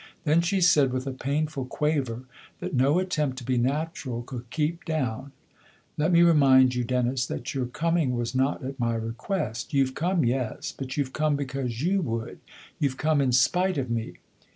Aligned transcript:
Then 0.23 0.41
she 0.41 0.61
said 0.61 0.91
with 0.91 1.05
a 1.05 1.11
painful 1.11 1.65
quaver 1.65 2.23
that 2.59 2.73
no 2.73 2.97
attempt 2.97 3.37
to 3.37 3.43
be 3.43 3.59
natural 3.59 4.23
could 4.23 4.49
keep 4.49 4.83
down:" 4.83 5.31
Let 5.95 6.11
me 6.11 6.23
remind 6.23 6.73
you 6.73 6.83
THE 6.83 6.95
OTHER 6.95 6.95
HOUSE 6.95 7.05
71 7.05 7.05
Dennis, 7.05 7.25
that 7.27 7.53
your 7.53 7.65
coming 7.67 8.15
was 8.15 8.33
not 8.33 8.63
at 8.63 8.79
my 8.79 8.95
request. 8.95 9.75
You've 9.75 9.93
come 9.93 10.25
yes; 10.25 10.73
but 10.75 10.97
you've 10.97 11.13
come 11.13 11.35
because 11.35 11.83
you 11.83 12.01
would. 12.01 12.39
You've 12.79 12.97
come 12.97 13.21
in 13.21 13.31
spite 13.31 13.77
of 13.77 13.91
me." 13.91 14.13